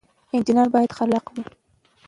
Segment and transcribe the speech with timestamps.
[0.35, 1.43] انجنیر باید خلاق وي